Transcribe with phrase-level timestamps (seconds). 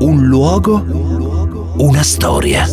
[0.00, 0.84] Un luogo,
[1.78, 2.64] una storia.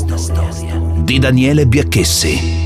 [1.04, 2.64] Di Daniele Biacchessi.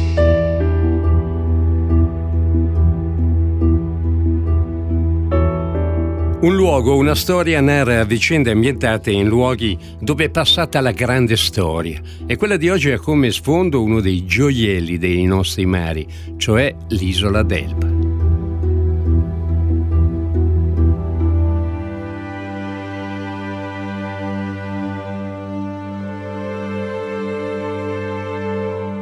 [6.41, 12.01] Un luogo, una storia narra vicende ambientate in luoghi dove è passata la grande storia
[12.25, 16.05] e quella di oggi ha come sfondo uno dei gioielli dei nostri mari,
[16.35, 17.98] cioè l'isola d'Elba.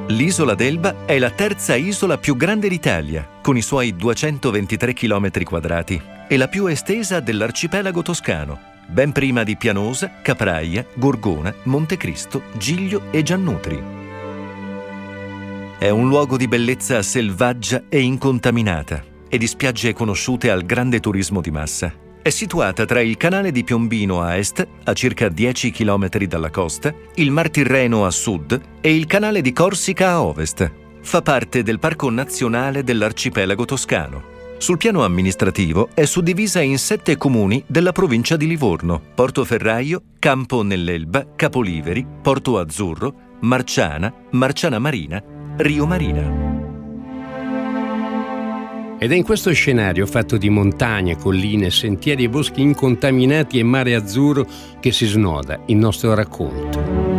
[0.10, 6.02] L'isola d'Elba è la terza isola più grande d'Italia, con i suoi 223 km quadrati,
[6.30, 8.58] e la più estesa dell'arcipelago toscano,
[8.88, 13.84] ben prima di Pianosa, Capraia, Gorgona, Montecristo, Giglio e Giannutri.
[15.78, 21.42] È un luogo di bellezza selvaggia e incontaminata e di spiagge conosciute al grande turismo
[21.42, 22.07] di massa.
[22.28, 26.94] È situata tra il canale di Piombino a est, a circa 10 km dalla costa,
[27.16, 30.70] il Mar Tirreno a sud e il canale di Corsica a ovest.
[31.00, 34.24] Fa parte del Parco Nazionale dell'Arcipelago Toscano.
[34.58, 41.28] Sul piano amministrativo è suddivisa in sette comuni della provincia di Livorno, Portoferraio, Campo nell'Elba,
[41.34, 45.24] Capoliveri, Porto Azzurro, Marciana, Marciana Marina,
[45.56, 46.47] Rio Marina.
[49.00, 53.94] Ed è in questo scenario fatto di montagne, colline, sentieri e boschi incontaminati e mare
[53.94, 54.48] azzurro
[54.80, 57.16] che si snoda il nostro racconto.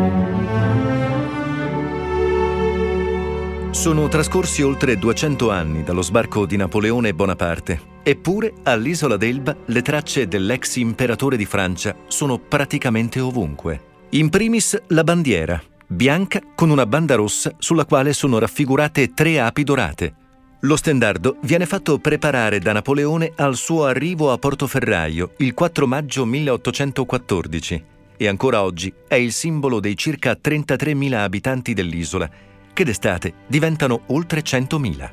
[3.71, 10.27] Sono trascorsi oltre 200 anni dallo sbarco di Napoleone Bonaparte, eppure all'isola d'Elba le tracce
[10.27, 13.81] dell'ex imperatore di Francia sono praticamente ovunque.
[14.11, 19.63] In primis la bandiera, bianca con una banda rossa sulla quale sono raffigurate tre api
[19.63, 20.15] dorate,
[20.61, 26.25] lo stendardo viene fatto preparare da Napoleone al suo arrivo a Portoferraio il 4 maggio
[26.25, 27.85] 1814
[28.17, 32.29] e ancora oggi è il simbolo dei circa 33.000 abitanti dell'isola,
[32.73, 35.11] che d'estate diventano oltre 100.000.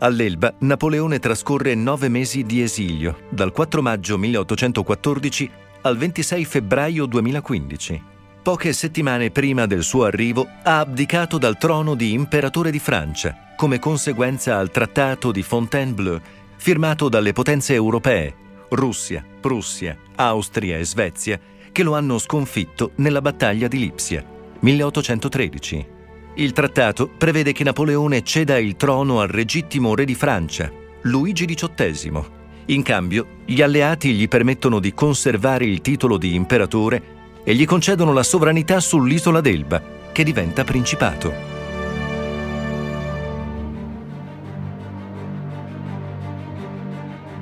[0.00, 5.50] All'Elba Napoleone trascorre nove mesi di esilio, dal 4 maggio 1814
[5.80, 8.11] al 26 febbraio 2015.
[8.42, 13.78] Poche settimane prima del suo arrivo ha abdicato dal trono di imperatore di Francia come
[13.78, 16.20] conseguenza al Trattato di Fontainebleau
[16.56, 18.34] firmato dalle potenze europee,
[18.70, 21.38] Russia, Prussia, Austria e Svezia,
[21.70, 24.24] che lo hanno sconfitto nella battaglia di Lipsia,
[24.58, 25.86] 1813.
[26.34, 30.68] Il trattato prevede che Napoleone ceda il trono al legittimo re di Francia,
[31.02, 32.22] Luigi XVIII.
[32.66, 38.12] In cambio, gli alleati gli permettono di conservare il titolo di imperatore e gli concedono
[38.12, 39.82] la sovranità sull'isola d'Elba,
[40.12, 41.52] che diventa principato.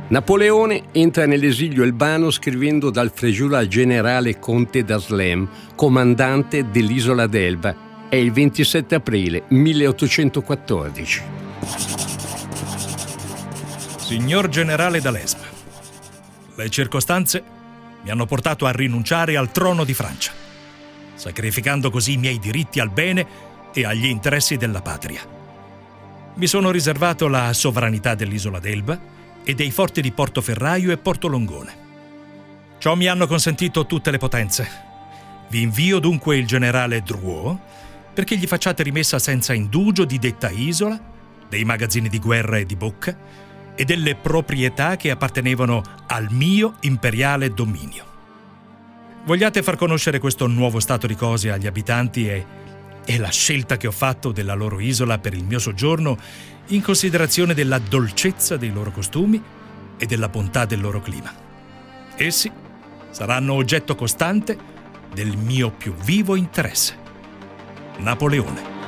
[0.09, 8.09] Napoleone entra nell'esilio albano scrivendo dal Frejula al generale Conte d'Aslem, comandante dell'isola d'Elba.
[8.09, 11.23] È il 27 aprile 1814.
[13.99, 15.47] Signor generale d'Alespa,
[16.57, 17.59] le circostanze
[18.03, 20.33] mi hanno portato a rinunciare al trono di Francia,
[21.15, 23.27] sacrificando così i miei diritti al bene
[23.73, 25.21] e agli interessi della patria.
[26.35, 28.99] Mi sono riservato la sovranità dell'isola d'Elba
[29.45, 31.89] e dei forti di Portoferraio e Porto Longone.
[32.79, 34.69] Ciò mi hanno consentito tutte le potenze.
[35.49, 37.59] Vi invio dunque il generale Drouot
[38.15, 40.99] perché gli facciate rimessa senza indugio di detta isola,
[41.49, 43.17] dei magazzini di guerra e di bocca
[43.75, 48.09] e delle proprietà che appartenevano al mio imperiale dominio.
[49.25, 52.47] Vogliate far conoscere questo nuovo stato di cose agli abitanti e,
[53.05, 56.17] e la scelta che ho fatto della loro isola per il mio soggiorno
[56.69, 59.43] in considerazione della dolcezza dei loro costumi
[59.99, 61.33] e della bontà del loro clima.
[62.17, 62.51] Essi
[63.11, 64.57] saranno oggetto costante
[65.13, 66.97] del mio più vivo interesse.
[67.99, 68.80] Napoleone.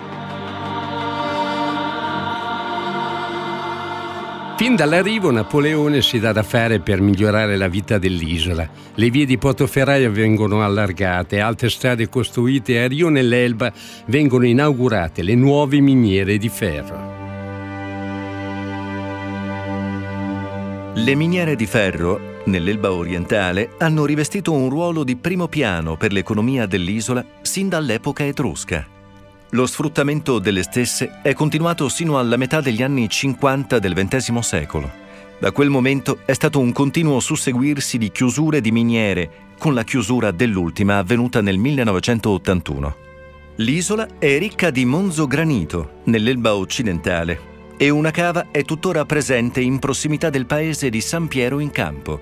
[4.63, 8.71] Fin dall'arrivo Napoleone si dà da fare per migliorare la vita dell'isola.
[8.95, 13.73] Le vie di Portoferraio vengono allargate, altre strade costruite a Rio nell'Elba
[14.07, 16.97] vengono inaugurate le nuove miniere di ferro.
[20.95, 26.67] Le miniere di ferro, nell'Elba orientale, hanno rivestito un ruolo di primo piano per l'economia
[26.67, 28.87] dell'isola sin dall'epoca etrusca.
[29.55, 34.91] Lo sfruttamento delle stesse è continuato sino alla metà degli anni 50 del XX secolo.
[35.39, 40.31] Da quel momento è stato un continuo susseguirsi di chiusure di miniere, con la chiusura
[40.31, 42.97] dell'ultima avvenuta nel 1981.
[43.57, 49.79] L'isola è ricca di monzo granito nell'Elba occidentale e una cava è tuttora presente in
[49.79, 52.19] prossimità del paese di San Piero in Campo.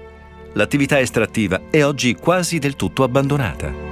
[0.54, 3.89] L'attività estrattiva è oggi quasi del tutto abbandonata.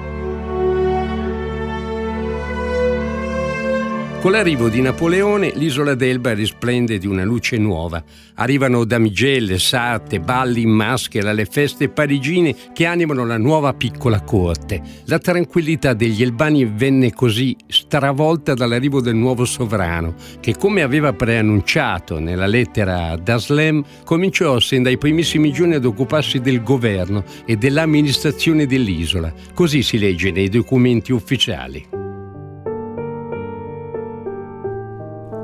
[4.20, 8.02] Con l'arrivo di Napoleone l'isola d'Elba risplende di una luce nuova.
[8.34, 14.82] Arrivano damigelle, sate, balli in maschera, le feste parigine che animano la nuova piccola corte.
[15.04, 22.18] La tranquillità degli elbani venne così stravolta dall'arrivo del nuovo sovrano, che come aveva preannunciato
[22.18, 28.66] nella lettera ad Aslem, cominciò sin dai primissimi giorni ad occuparsi del governo e dell'amministrazione
[28.66, 29.32] dell'isola.
[29.54, 32.07] Così si legge nei documenti ufficiali.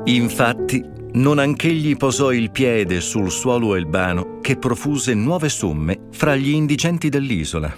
[0.07, 6.49] Infatti, non anch'egli posò il piede sul suolo elbano che profuse nuove somme fra gli
[6.49, 7.75] indigenti dell'isola.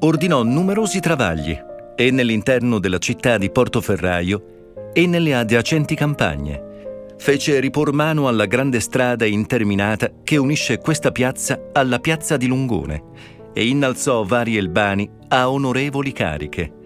[0.00, 1.56] Ordinò numerosi travagli
[1.94, 7.14] e nell'interno della città di Portoferraio e nelle adiacenti campagne.
[7.18, 13.02] Fece ripor mano alla grande strada interminata che unisce questa piazza alla piazza di Lungone
[13.52, 16.78] e innalzò vari elbani a onorevoli cariche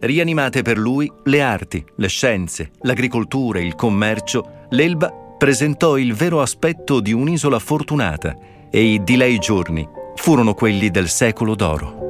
[0.00, 7.00] Rianimate per lui le arti, le scienze, l'agricoltura, il commercio, l'Elba presentò il vero aspetto
[7.00, 8.36] di un'isola fortunata
[8.70, 12.07] e i di lei giorni furono quelli del secolo d'oro.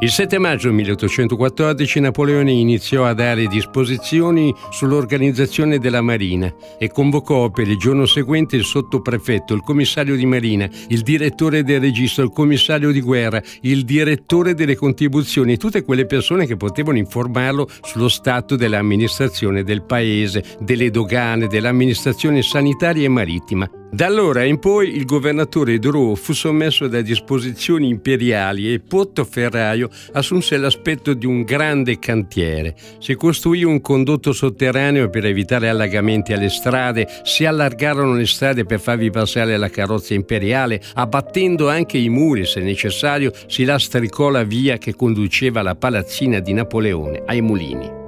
[0.00, 7.68] Il 7 maggio 1814 Napoleone iniziò a dare disposizioni sull'organizzazione della Marina e convocò per
[7.68, 12.90] il giorno seguente il sottoprefetto, il commissario di Marina, il direttore del registro, il commissario
[12.90, 19.62] di guerra, il direttore delle contribuzioni, tutte quelle persone che potevano informarlo sullo stato dell'amministrazione
[19.62, 23.70] del paese, delle dogane, dell'amministrazione sanitaria e marittima.
[23.90, 30.56] Da allora in poi il governatore Drouot fu sommesso da disposizioni imperiali e Portoferraio assunse
[30.56, 32.74] l'aspetto di un grande cantiere.
[32.98, 38.80] Si costruì un condotto sotterraneo per evitare allagamenti alle strade, si allargarono le strade per
[38.80, 44.76] farvi passare la carrozza imperiale, abbattendo anche i muri se necessario, si lastricò la via
[44.76, 48.03] che conduceva alla palazzina di Napoleone, ai mulini.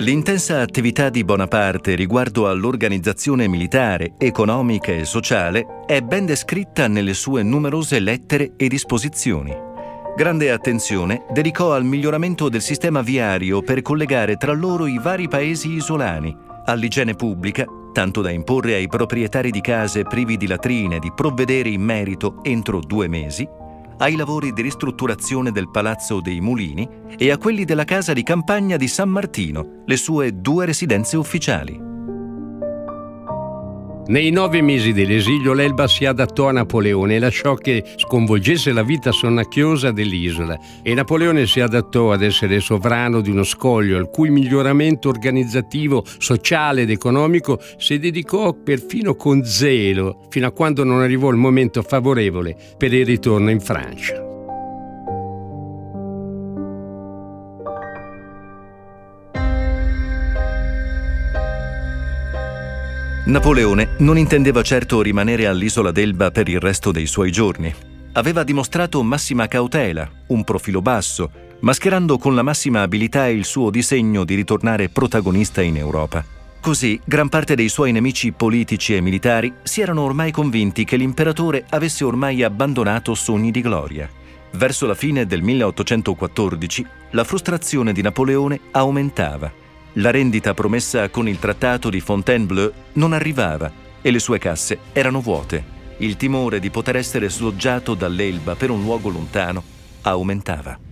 [0.00, 7.42] L'intensa attività di Bonaparte riguardo all'organizzazione militare, economica e sociale è ben descritta nelle sue
[7.42, 9.54] numerose lettere e disposizioni.
[10.16, 15.72] Grande attenzione dedicò al miglioramento del sistema viario per collegare tra loro i vari paesi
[15.72, 21.68] isolani, all'igiene pubblica, tanto da imporre ai proprietari di case privi di latrine di provvedere
[21.68, 23.46] in merito entro due mesi,
[24.00, 28.76] ai lavori di ristrutturazione del Palazzo dei Mulini e a quelli della casa di campagna
[28.76, 31.89] di San Martino, le sue due residenze ufficiali.
[34.10, 39.12] Nei nove mesi dell'esilio l'Elba si adattò a Napoleone e lasciò che sconvolgesse la vita
[39.12, 45.08] sonnacchiosa dell'isola e Napoleone si adattò ad essere sovrano di uno scoglio al cui miglioramento
[45.10, 51.36] organizzativo, sociale ed economico si dedicò perfino con zelo fino a quando non arrivò il
[51.36, 54.29] momento favorevole per il ritorno in Francia.
[63.22, 67.72] Napoleone non intendeva certo rimanere all'isola d'Elba per il resto dei suoi giorni.
[68.12, 71.30] Aveva dimostrato massima cautela, un profilo basso,
[71.60, 76.24] mascherando con la massima abilità il suo disegno di ritornare protagonista in Europa.
[76.62, 81.66] Così, gran parte dei suoi nemici politici e militari si erano ormai convinti che l'imperatore
[81.68, 84.08] avesse ormai abbandonato sogni di gloria.
[84.52, 89.59] Verso la fine del 1814, la frustrazione di Napoleone aumentava
[89.94, 93.70] la rendita promessa con il trattato di Fontainebleau non arrivava
[94.00, 95.78] e le sue casse erano vuote.
[95.98, 99.62] Il timore di poter essere sloggiato dall'Elba per un luogo lontano
[100.02, 100.89] aumentava.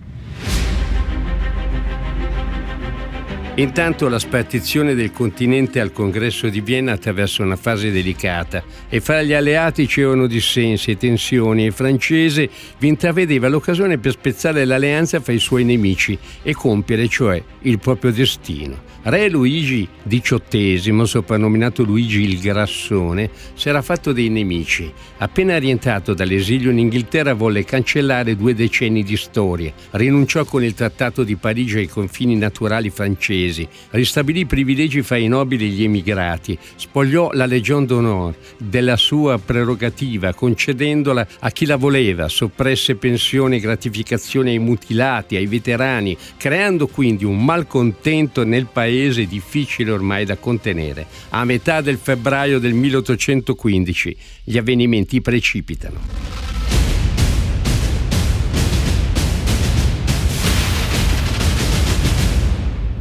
[3.59, 9.21] Intanto la spatizione del continente al congresso di Vienna attraversa una fase delicata e fra
[9.21, 15.19] gli alleati c'erano dissensi e tensioni e il francese vi intravedeva l'occasione per spezzare l'alleanza
[15.19, 18.87] fra i suoi nemici e compiere cioè il proprio destino.
[19.01, 24.91] Re Luigi XVIII, soprannominato Luigi il Grassone, si era fatto dei nemici.
[25.19, 31.23] Appena rientrato dall'esilio in Inghilterra volle cancellare due decenni di storie, rinunciò con il Trattato
[31.23, 33.48] di Parigi ai confini naturali francesi,
[33.91, 40.33] ristabilì privilegi fra i nobili e gli emigrati, spogliò la Legion d'Honneur della sua prerogativa
[40.33, 47.25] concedendola a chi la voleva, soppresse pensioni e gratificazioni ai mutilati, ai veterani, creando quindi
[47.25, 51.05] un malcontento nel paese difficile ormai da contenere.
[51.29, 56.48] A metà del febbraio del 1815 gli avvenimenti precipitano.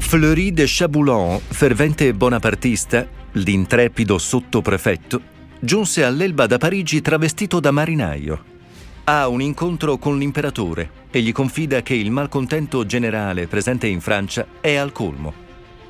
[0.09, 5.21] Fleury de Chaboulon, fervente bonapartista, l'intrepido sottoprefetto,
[5.61, 8.43] giunse all'Elba da Parigi travestito da marinaio.
[9.05, 14.47] ha un incontro con l'imperatore e gli confida che il malcontento generale presente in Francia
[14.63, 15.35] è al colmo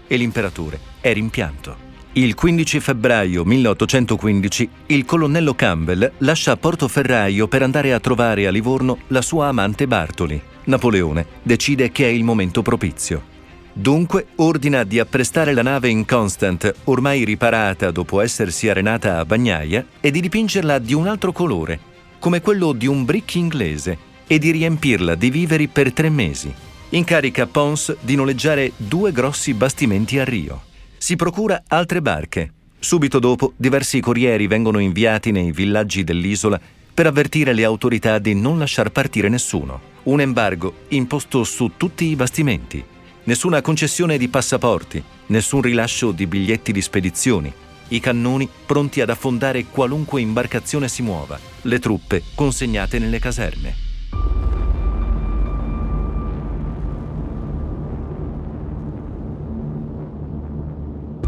[0.08, 1.76] e l'imperatore è rimpianto.
[2.14, 8.98] Il 15 febbraio 1815 il colonnello Campbell lascia Portoferraio per andare a trovare a Livorno
[9.08, 10.42] la sua amante Bartoli.
[10.64, 13.36] Napoleone decide che è il momento propizio.
[13.80, 19.86] Dunque ordina di apprestare la nave in Constant, ormai riparata dopo essersi arenata a bagnaia,
[20.00, 21.78] e di dipingerla di un altro colore,
[22.18, 26.52] come quello di un brick inglese, e di riempirla di viveri per tre mesi.
[26.88, 30.62] Incarica Pons di noleggiare due grossi bastimenti a Rio.
[30.96, 32.52] Si procura altre barche.
[32.80, 36.60] Subito dopo, diversi corrieri vengono inviati nei villaggi dell'isola
[36.92, 39.80] per avvertire le autorità di non lasciar partire nessuno.
[40.04, 42.96] Un embargo imposto su tutti i bastimenti
[43.28, 47.52] nessuna concessione di passaporti, nessun rilascio di biglietti di spedizioni,
[47.88, 53.86] i cannoni pronti ad affondare qualunque imbarcazione si muova, le truppe consegnate nelle caserme.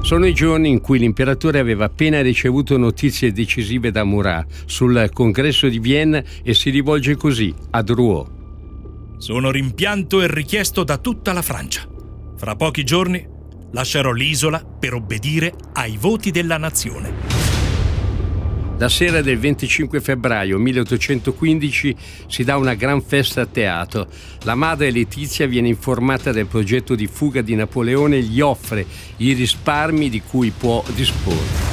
[0.00, 5.68] Sono i giorni in cui l'imperatore aveva appena ricevuto notizie decisive da Murat sul congresso
[5.68, 8.39] di Vienna e si rivolge così a Drouot.
[9.20, 11.86] Sono rimpianto e richiesto da tutta la Francia.
[12.38, 13.22] Fra pochi giorni
[13.72, 17.12] lascerò l'isola per obbedire ai voti della nazione.
[18.78, 21.96] La sera del 25 febbraio 1815
[22.28, 24.08] si dà una gran festa a teatro.
[24.44, 28.86] La madre Letizia viene informata del progetto di fuga di Napoleone e gli offre
[29.18, 31.69] i risparmi di cui può disporre.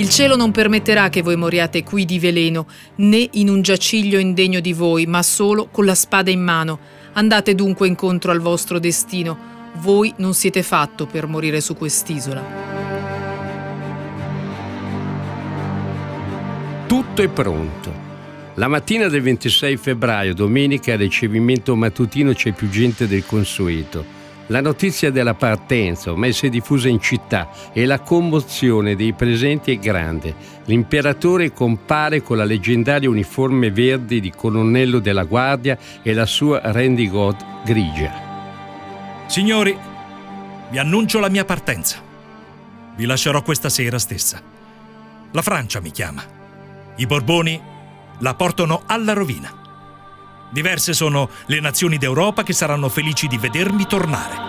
[0.00, 2.66] Il cielo non permetterà che voi moriate qui di veleno,
[2.96, 6.78] né in un giaciglio indegno di voi, ma solo con la spada in mano.
[7.12, 9.36] Andate dunque incontro al vostro destino.
[9.74, 12.42] Voi non siete fatto per morire su quest'isola.
[16.86, 17.92] Tutto è pronto.
[18.54, 24.19] La mattina del 26 febbraio, domenica, al ricevimento mattutino c'è più gente del consueto.
[24.50, 29.70] La notizia della partenza ormai si è diffusa in città e la commozione dei presenti
[29.70, 30.34] è grande.
[30.64, 37.64] L'imperatore compare con la leggendaria uniforme verde di colonnello della guardia e la sua rendigot
[37.64, 38.12] grigia.
[39.28, 39.78] Signori,
[40.70, 42.02] vi annuncio la mia partenza.
[42.96, 44.42] Vi lascerò questa sera stessa.
[45.30, 46.24] La Francia mi chiama.
[46.96, 47.60] I Borboni
[48.18, 49.59] la portano alla rovina.
[50.50, 54.48] Diverse sono le nazioni d'Europa che saranno felici di vedermi tornare.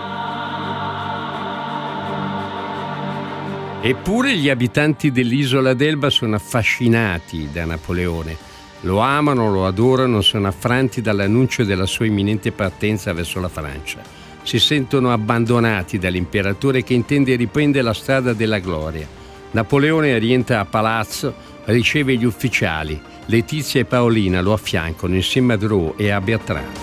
[3.84, 8.36] Eppure gli abitanti dell'isola d'Elba sono affascinati da Napoleone.
[8.82, 14.00] Lo amano, lo adorano, sono affranti dall'annuncio della sua imminente partenza verso la Francia.
[14.42, 19.06] Si sentono abbandonati dall'imperatore che intende riprendere la strada della gloria.
[19.52, 21.32] Napoleone rientra a palazzo,
[21.66, 26.76] riceve gli ufficiali, Letizia e Paolina lo affiancano insieme a Drew e a Bertrand.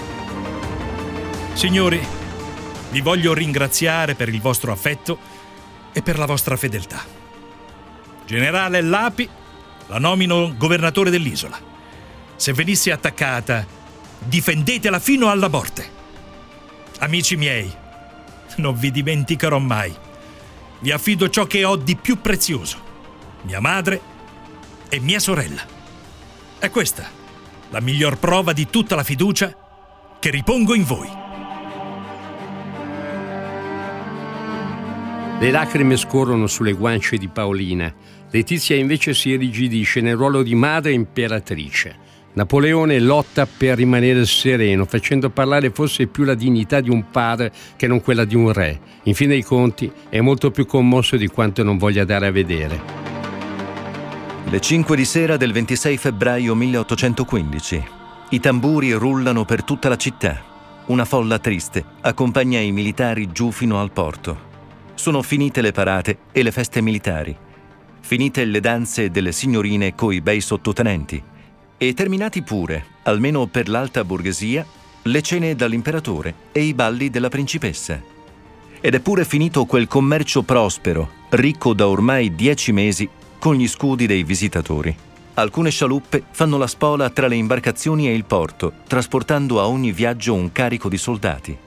[1.53, 2.00] Signori,
[2.91, 5.19] vi voglio ringraziare per il vostro affetto
[5.91, 7.03] e per la vostra fedeltà.
[8.25, 9.27] Generale Lapi
[9.88, 11.60] la nomino governatore dell'isola.
[12.36, 13.65] Se venisse attaccata,
[14.17, 15.98] difendetela fino alla morte.
[17.00, 17.72] Amici miei,
[18.58, 19.93] non vi dimenticherò mai.
[20.79, 22.77] Vi affido ciò che ho di più prezioso,
[23.41, 24.01] mia madre
[24.88, 25.77] e mia sorella.
[26.60, 27.08] È questa
[27.70, 29.56] la miglior prova di tutta la fiducia
[30.20, 31.08] che ripongo in voi.
[35.39, 37.94] Le lacrime scorrono sulle guance di Paolina.
[38.30, 42.08] Letizia invece si irrigidisce nel ruolo di madre imperatrice.
[42.34, 47.88] Napoleone lotta per rimanere sereno, facendo parlare forse più la dignità di un padre che
[47.88, 48.80] non quella di un re.
[49.04, 53.09] In fin dei conti è molto più commosso di quanto non voglia dare a vedere.
[54.51, 57.84] Le 5 di sera del 26 febbraio 1815.
[58.29, 60.41] I tamburi rullano per tutta la città.
[60.88, 64.48] Una folla triste accompagna i militari giù fino al porto.
[64.96, 67.38] Sono finite le parate e le feste militari.
[68.00, 71.22] Finite le danze delle signorine coi bei sottotenenti.
[71.77, 74.65] E terminati pure, almeno per l'alta borghesia,
[75.03, 78.01] le cene dall'imperatore e i balli della principessa.
[78.82, 83.08] Ed è pure finito quel commercio prospero, ricco da ormai dieci mesi
[83.39, 84.96] con gli scudi dei visitatori.
[85.36, 90.34] Alcune scialuppe fanno la spola tra le imbarcazioni e il porto, trasportando a ogni viaggio
[90.34, 91.58] un carico di soldati.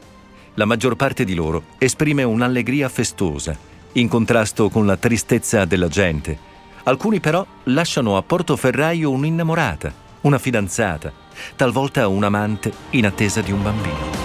[0.55, 3.57] La maggior parte di loro esprime un'allegria festosa,
[3.93, 6.51] in contrasto con la tristezza della gente.
[6.85, 11.11] Alcuni però lasciano a Portoferraio un'innamorata, una fidanzata,
[11.57, 14.22] talvolta un amante in attesa di un bambino.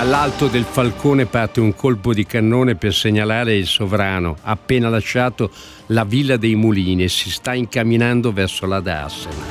[0.00, 5.50] Dall'alto del falcone parte un colpo di cannone per segnalare il sovrano, appena lasciato
[5.88, 9.44] la villa dei mulini e si sta incamminando verso la Darsena.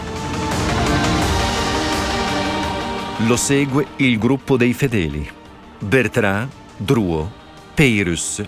[3.28, 5.30] Lo segue il gruppo dei fedeli.
[5.78, 7.30] Bertrand, Drouot,
[7.76, 8.42] Peyrus,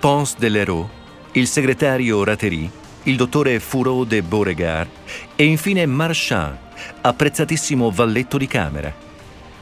[0.00, 0.88] Pons de Leroux,
[1.32, 2.70] il segretario Ratery,
[3.02, 4.88] il dottore Fourreau de Beauregard
[5.36, 6.56] e infine Marchand,
[7.02, 9.10] apprezzatissimo valletto di camera.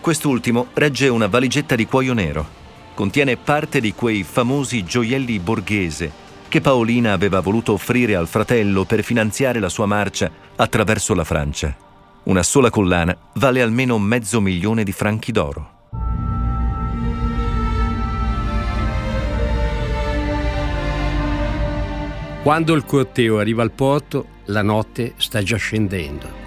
[0.00, 2.59] Quest'ultimo regge una valigetta di cuoio nero.
[2.95, 6.11] Contiene parte di quei famosi gioielli borghese
[6.49, 11.76] che Paolina aveva voluto offrire al fratello per finanziare la sua marcia attraverso la Francia.
[12.25, 15.71] Una sola collana vale almeno mezzo milione di franchi d'oro.
[22.42, 26.39] Quando il corteo arriva al porto, la notte sta già scendendo.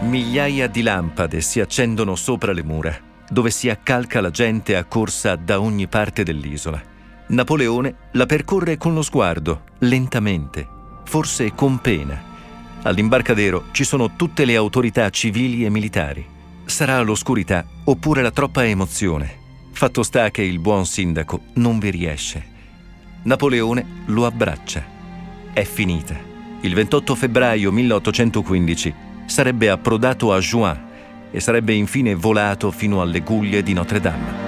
[0.00, 2.96] Migliaia di lampade si accendono sopra le mura,
[3.28, 6.80] dove si accalca la gente accorsa da ogni parte dell'isola.
[7.26, 10.66] Napoleone la percorre con lo sguardo, lentamente,
[11.04, 12.16] forse con pena.
[12.82, 16.24] All'imbarcadero ci sono tutte le autorità civili e militari.
[16.64, 19.36] Sarà l'oscurità oppure la troppa emozione.
[19.72, 22.46] Fatto sta che il buon sindaco non vi riesce.
[23.24, 24.84] Napoleone lo abbraccia.
[25.52, 26.16] È finita.
[26.60, 30.86] Il 28 febbraio 1815 sarebbe approdato a Juin
[31.30, 34.47] e sarebbe infine volato fino alle guglie di Notre Dame.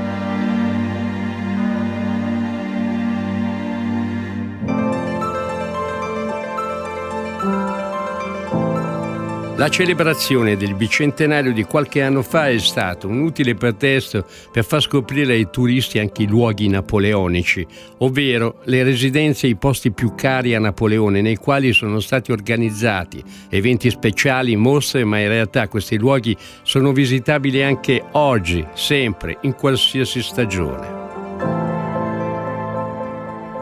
[9.60, 14.80] La celebrazione del bicentenario di qualche anno fa è stato un utile pretesto per far
[14.80, 17.66] scoprire ai turisti anche i luoghi napoleonici,
[17.98, 23.22] ovvero le residenze e i posti più cari a Napoleone, nei quali sono stati organizzati
[23.50, 30.22] eventi speciali, mostre, ma in realtà questi luoghi sono visitabili anche oggi, sempre, in qualsiasi
[30.22, 30.99] stagione.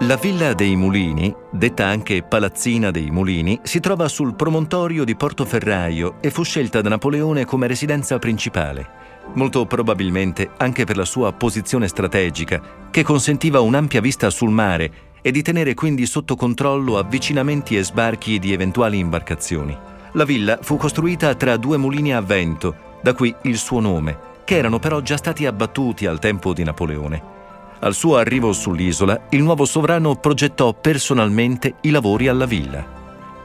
[0.09, 6.14] La villa dei Mulini, detta anche Palazzina dei Mulini, si trova sul promontorio di Portoferraio
[6.23, 8.88] e fu scelta da Napoleone come residenza principale,
[9.35, 14.90] molto probabilmente anche per la sua posizione strategica, che consentiva un'ampia vista sul mare
[15.21, 19.77] e di tenere quindi sotto controllo avvicinamenti e sbarchi di eventuali imbarcazioni.
[20.12, 24.57] La villa fu costruita tra due mulini a vento, da qui il suo nome, che
[24.57, 27.37] erano però già stati abbattuti al tempo di Napoleone.
[27.81, 32.97] Al suo arrivo sull'isola, il nuovo sovrano progettò personalmente i lavori alla villa.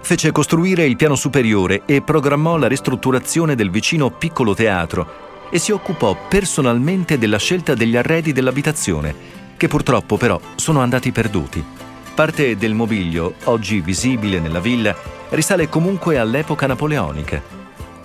[0.01, 5.71] Fece costruire il piano superiore e programmò la ristrutturazione del vicino piccolo teatro e si
[5.71, 9.15] occupò personalmente della scelta degli arredi dell'abitazione,
[9.55, 11.63] che purtroppo però sono andati perduti.
[12.15, 14.95] Parte del mobilio, oggi visibile nella villa,
[15.29, 17.41] risale comunque all'epoca napoleonica.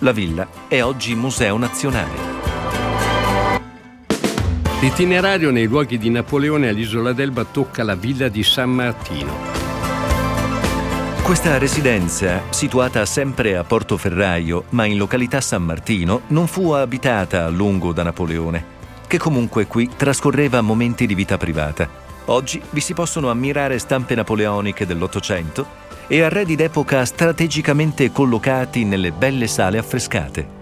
[0.01, 2.38] La villa è oggi museo nazionale.
[4.81, 9.35] L'itinerario nei luoghi di Napoleone all'isola d'Elba tocca la villa di San Martino.
[11.21, 17.49] Questa residenza, situata sempre a Portoferraio, ma in località San Martino, non fu abitata a
[17.49, 18.65] lungo da Napoleone,
[19.09, 21.89] che comunque qui trascorreva momenti di vita privata.
[22.27, 25.67] Oggi vi si possono ammirare stampe napoleoniche dell'Ottocento
[26.07, 30.58] e arredi d'epoca strategicamente collocati nelle belle sale affrescate.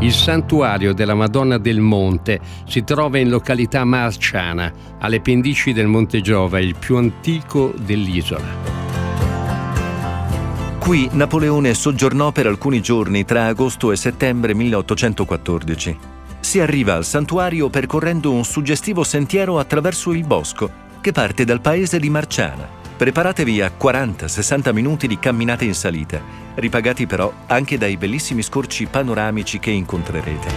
[0.00, 6.20] Il santuario della Madonna del Monte si trova in località Marciana, alle pendici del Monte
[6.20, 8.44] Giova, il più antico dell'isola.
[10.78, 15.98] Qui Napoleone soggiornò per alcuni giorni tra agosto e settembre 1814.
[16.40, 21.98] Si arriva al santuario percorrendo un suggestivo sentiero attraverso il bosco che parte dal paese
[21.98, 22.85] di Marciana.
[22.96, 29.58] Preparatevi a 40-60 minuti di camminata in salita ripagati però anche dai bellissimi scorci panoramici
[29.58, 30.48] che incontrerete.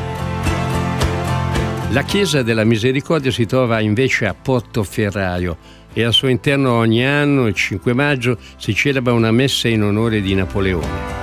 [1.91, 5.57] La chiesa della Misericordia si trova invece a Portoferraio
[5.91, 10.21] e al suo interno ogni anno, il 5 maggio, si celebra una messa in onore
[10.21, 11.17] di Napoleone.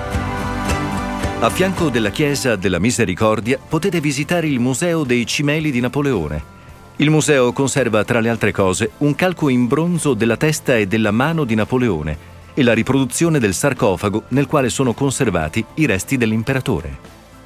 [1.38, 6.55] A fianco della chiesa della Misericordia potete visitare il Museo dei Cimeli di Napoleone.
[6.98, 11.10] Il museo conserva, tra le altre cose, un calco in bronzo della testa e della
[11.10, 16.96] mano di Napoleone, e la riproduzione del sarcofago nel quale sono conservati i resti dell'imperatore.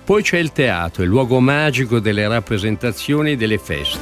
[0.04, 3.98] Poi c'è il teatro, il luogo magico delle rappresentazioni e delle feste.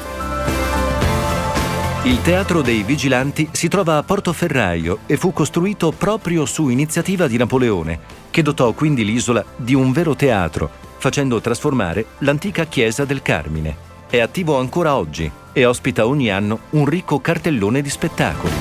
[2.05, 7.39] Il Teatro dei Vigilanti si trova a Portoferraio e fu costruito proprio su iniziativa di
[7.39, 7.99] Napoleone,
[8.31, 13.88] che dotò quindi l'isola di un vero teatro, facendo trasformare l'antica chiesa del Carmine.
[14.11, 18.55] È attivo ancora oggi e ospita ogni anno un ricco cartellone di spettacoli.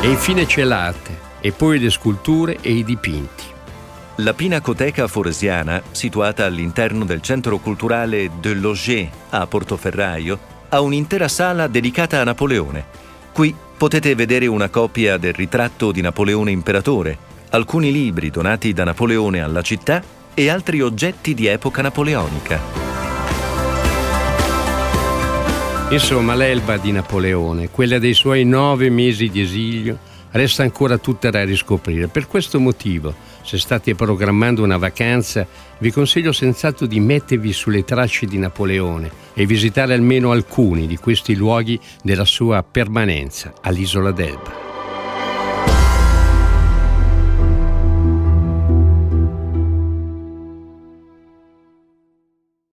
[0.00, 3.44] E infine c'è l'arte, e poi le sculture e i dipinti.
[4.16, 10.38] La Pinacoteca Foresiana, situata all'interno del centro culturale de Loger a Portoferraio,
[10.70, 12.86] ha un'intera sala dedicata a Napoleone.
[13.34, 17.18] Qui potete vedere una copia del ritratto di Napoleone imperatore,
[17.50, 23.03] alcuni libri donati da Napoleone alla città e altri oggetti di epoca napoleonica.
[25.90, 29.98] Insomma, l'Elba di Napoleone, quella dei suoi nove mesi di esilio,
[30.32, 32.08] resta ancora tutta da riscoprire.
[32.08, 35.46] Per questo motivo, se state programmando una vacanza,
[35.78, 41.36] vi consiglio senz'altro di mettervi sulle tracce di Napoleone e visitare almeno alcuni di questi
[41.36, 44.73] luoghi della sua permanenza all'isola d'Elba.